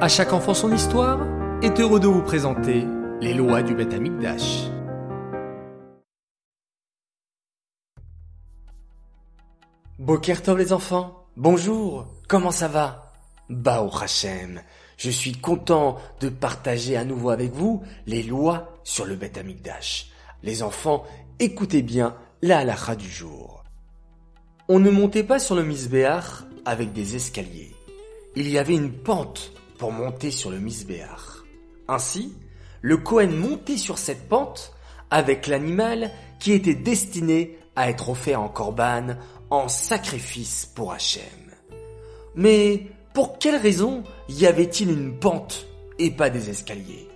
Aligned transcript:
À 0.00 0.06
chaque 0.06 0.32
enfant 0.32 0.54
son 0.54 0.72
histoire 0.72 1.26
est 1.60 1.80
heureux 1.80 1.98
de 1.98 2.06
vous 2.06 2.22
présenter 2.22 2.86
les 3.20 3.34
lois 3.34 3.62
du 3.62 3.74
Beth 3.74 3.92
Amikdash. 3.92 4.68
Bokertov 9.98 10.56
les 10.56 10.72
enfants, 10.72 11.26
bonjour, 11.36 12.06
comment 12.28 12.52
ça 12.52 12.68
va? 12.68 13.12
Bao 13.50 13.90
Hashem, 14.00 14.62
je 14.98 15.10
suis 15.10 15.32
content 15.32 15.96
de 16.20 16.28
partager 16.28 16.96
à 16.96 17.04
nouveau 17.04 17.30
avec 17.30 17.50
vous 17.50 17.82
les 18.06 18.22
lois 18.22 18.72
sur 18.84 19.04
le 19.04 19.16
Beth. 19.16 19.40
Les 20.44 20.62
enfants, 20.62 21.02
écoutez 21.40 21.82
bien 21.82 22.14
la 22.40 22.58
halakha 22.58 22.94
du 22.94 23.10
jour. 23.10 23.64
On 24.68 24.78
ne 24.78 24.90
montait 24.90 25.24
pas 25.24 25.40
sur 25.40 25.56
le 25.56 25.64
Misbéach 25.64 26.44
avec 26.64 26.92
des 26.92 27.16
escaliers. 27.16 27.74
Il 28.36 28.48
y 28.48 28.58
avait 28.58 28.76
une 28.76 28.92
pente 28.92 29.52
pour 29.78 29.92
monter 29.92 30.30
sur 30.30 30.50
le 30.50 30.58
Misbéach. 30.58 31.44
Ainsi, 31.86 32.34
le 32.82 32.96
Kohen 32.96 33.34
montait 33.34 33.78
sur 33.78 33.96
cette 33.96 34.28
pente 34.28 34.74
avec 35.10 35.46
l'animal 35.46 36.10
qui 36.38 36.52
était 36.52 36.74
destiné 36.74 37.58
à 37.76 37.88
être 37.88 38.10
offert 38.10 38.42
en 38.42 38.48
korban, 38.48 39.16
en 39.50 39.68
sacrifice 39.68 40.66
pour 40.74 40.92
Hachem. 40.92 41.22
Mais 42.34 42.88
pour 43.14 43.38
quelle 43.38 43.56
raison 43.56 44.04
y 44.28 44.46
avait-il 44.46 44.90
une 44.90 45.18
pente 45.18 45.66
et 45.98 46.10
pas 46.10 46.30
des 46.30 46.50
escaliers? 46.50 47.08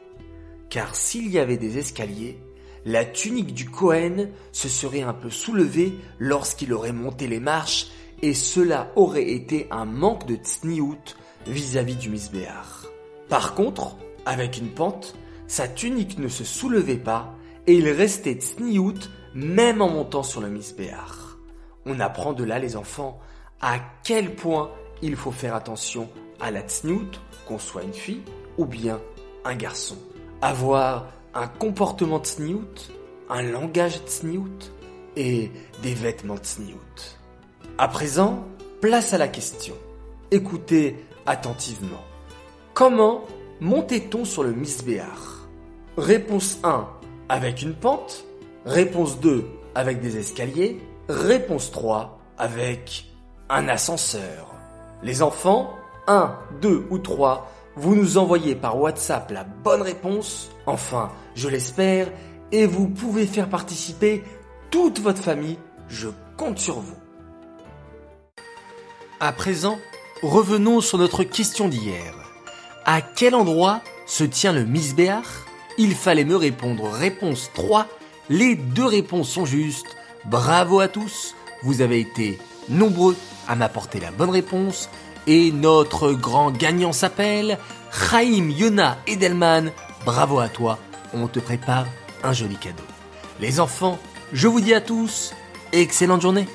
Car 0.70 0.96
s'il 0.96 1.28
y 1.28 1.38
avait 1.38 1.58
des 1.58 1.78
escaliers, 1.78 2.38
la 2.84 3.04
tunique 3.04 3.54
du 3.54 3.68
Cohen 3.68 4.28
se 4.50 4.68
serait 4.68 5.02
un 5.02 5.12
peu 5.12 5.30
soulevée 5.30 5.92
lorsqu'il 6.18 6.72
aurait 6.72 6.92
monté 6.92 7.26
les 7.26 7.38
marches 7.38 7.88
et 8.22 8.34
cela 8.34 8.90
aurait 8.96 9.30
été 9.30 9.66
un 9.70 9.84
manque 9.84 10.26
de 10.26 10.36
tsniout 10.36 11.16
vis-à-vis 11.46 11.96
du 11.96 12.10
misbéar. 12.10 12.86
Par 13.28 13.54
contre, 13.54 13.96
avec 14.26 14.58
une 14.58 14.70
pente, 14.70 15.14
sa 15.46 15.68
tunique 15.68 16.18
ne 16.18 16.28
se 16.28 16.44
soulevait 16.44 16.96
pas 16.96 17.34
et 17.66 17.74
il 17.74 17.88
restait 17.88 18.34
tsniout 18.34 19.10
même 19.34 19.82
en 19.82 19.88
montant 19.88 20.22
sur 20.22 20.40
le 20.40 20.48
misbéar. 20.48 21.38
On 21.86 22.00
apprend 22.00 22.32
de 22.32 22.44
là 22.44 22.58
les 22.58 22.76
enfants 22.76 23.20
à 23.60 23.78
quel 24.04 24.34
point 24.34 24.70
il 25.02 25.16
faut 25.16 25.30
faire 25.30 25.54
attention 25.54 26.08
à 26.40 26.50
la 26.50 26.62
tsniout, 26.62 27.20
qu'on 27.46 27.58
soit 27.58 27.82
une 27.82 27.94
fille 27.94 28.22
ou 28.58 28.66
bien 28.66 29.00
un 29.44 29.54
garçon. 29.54 29.96
Avoir 30.40 31.06
un 31.34 31.46
comportement 31.46 32.20
tsniout, 32.20 32.90
un 33.28 33.42
langage 33.42 34.04
tsniout 34.04 34.72
et 35.16 35.50
des 35.82 35.94
vêtements 35.94 36.38
tsniout. 36.38 36.78
À 37.78 37.88
présent, 37.88 38.46
place 38.80 39.12
à 39.12 39.18
la 39.18 39.28
question. 39.28 39.74
Écoutez 40.30 40.96
attentivement. 41.26 42.02
Comment 42.74 43.22
montait-on 43.60 44.24
sur 44.24 44.42
le 44.42 44.52
misbéar? 44.52 45.48
Réponse 45.96 46.58
1 46.64 46.88
avec 47.28 47.62
une 47.62 47.74
pente. 47.74 48.24
Réponse 48.64 49.20
2 49.20 49.46
avec 49.74 50.00
des 50.00 50.18
escaliers. 50.18 50.80
Réponse 51.08 51.70
3 51.70 52.18
avec 52.38 53.06
un 53.48 53.68
ascenseur. 53.68 54.54
Les 55.02 55.22
enfants, 55.22 55.74
1, 56.06 56.34
2 56.60 56.86
ou 56.90 56.98
3 56.98 57.48
vous 57.74 57.94
nous 57.94 58.18
envoyez 58.18 58.54
par 58.54 58.78
WhatsApp 58.78 59.30
la 59.30 59.44
bonne 59.44 59.82
réponse, 59.82 60.50
enfin, 60.66 61.10
je 61.34 61.48
l'espère, 61.48 62.08
et 62.50 62.66
vous 62.66 62.88
pouvez 62.88 63.26
faire 63.26 63.48
participer 63.48 64.22
toute 64.70 65.00
votre 65.00 65.22
famille, 65.22 65.58
je 65.88 66.08
compte 66.36 66.58
sur 66.58 66.80
vous. 66.80 66.96
À 69.20 69.32
présent, 69.32 69.78
revenons 70.22 70.80
sur 70.80 70.98
notre 70.98 71.24
question 71.24 71.68
d'hier. 71.68 72.14
À 72.84 73.00
quel 73.00 73.34
endroit 73.34 73.80
se 74.06 74.24
tient 74.24 74.52
le 74.52 74.64
Misbéach 74.64 75.26
Il 75.78 75.94
fallait 75.94 76.24
me 76.24 76.36
répondre 76.36 76.88
réponse 76.90 77.50
3. 77.54 77.86
Les 78.28 78.54
deux 78.54 78.86
réponses 78.86 79.30
sont 79.30 79.44
justes. 79.44 79.96
Bravo 80.24 80.80
à 80.80 80.88
tous, 80.88 81.34
vous 81.62 81.80
avez 81.80 82.00
été 82.00 82.38
nombreux 82.68 83.16
à 83.48 83.56
m'apporter 83.56 83.98
la 84.00 84.12
bonne 84.12 84.30
réponse. 84.30 84.88
Et 85.26 85.50
notre 85.52 86.12
grand 86.12 86.50
gagnant 86.50 86.92
s'appelle 86.92 87.58
Chaim 87.90 88.50
Yona 88.50 88.98
Edelman. 89.06 89.72
Bravo 90.04 90.38
à 90.38 90.48
toi, 90.48 90.78
on 91.14 91.26
te 91.28 91.40
prépare 91.40 91.86
un 92.22 92.32
joli 92.32 92.56
cadeau. 92.56 92.82
Les 93.40 93.60
enfants, 93.60 93.98
je 94.32 94.48
vous 94.48 94.60
dis 94.60 94.74
à 94.74 94.80
tous, 94.80 95.32
excellente 95.72 96.22
journée 96.22 96.46